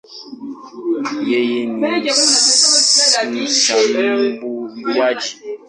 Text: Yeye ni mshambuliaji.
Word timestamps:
Yeye 1.31 1.59
ni 1.79 1.91
mshambuliaji. 3.47 5.31